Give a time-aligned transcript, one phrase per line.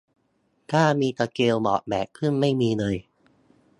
[0.71, 2.95] ถ้ามีสกิลออกแบบ ซึ่งไม่มีเลย